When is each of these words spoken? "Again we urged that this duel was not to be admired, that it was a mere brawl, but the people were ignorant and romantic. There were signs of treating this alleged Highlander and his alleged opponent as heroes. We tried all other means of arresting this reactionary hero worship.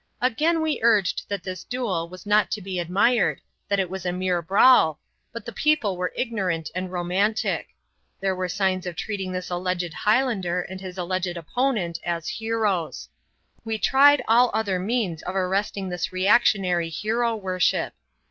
"Again 0.19 0.61
we 0.63 0.79
urged 0.81 1.29
that 1.29 1.43
this 1.43 1.63
duel 1.63 2.09
was 2.09 2.25
not 2.25 2.49
to 2.53 2.59
be 2.63 2.79
admired, 2.79 3.39
that 3.67 3.79
it 3.79 3.87
was 3.87 4.03
a 4.03 4.11
mere 4.11 4.41
brawl, 4.41 4.99
but 5.31 5.45
the 5.45 5.51
people 5.53 5.95
were 5.95 6.11
ignorant 6.15 6.71
and 6.73 6.91
romantic. 6.91 7.67
There 8.19 8.35
were 8.35 8.49
signs 8.49 8.87
of 8.87 8.95
treating 8.95 9.31
this 9.31 9.51
alleged 9.51 9.93
Highlander 9.93 10.63
and 10.63 10.81
his 10.81 10.97
alleged 10.97 11.37
opponent 11.37 11.99
as 12.03 12.27
heroes. 12.27 13.09
We 13.63 13.77
tried 13.77 14.23
all 14.27 14.49
other 14.55 14.79
means 14.79 15.21
of 15.21 15.35
arresting 15.35 15.87
this 15.89 16.11
reactionary 16.11 16.89
hero 16.89 17.35
worship. 17.35 17.93